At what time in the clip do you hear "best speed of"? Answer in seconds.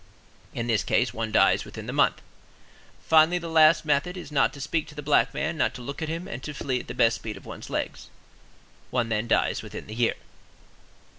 6.95-7.45